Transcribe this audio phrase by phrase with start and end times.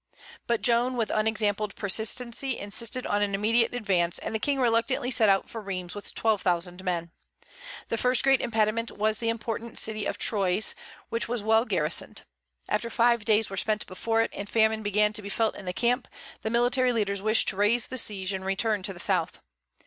[0.47, 5.29] But Joan with unexampled persistency insisted on an immediate advance, and the King reluctantly set
[5.29, 7.11] out for Rheims with twelve thousand men.
[7.89, 10.73] The first great impediment was the important city of Troyes,
[11.09, 12.23] which was well garrisoned.
[12.67, 15.71] After five days were spent before it, and famine began to be felt in the
[15.71, 16.07] camp,
[16.41, 19.39] the military leaders wished to raise the siege and return to the south.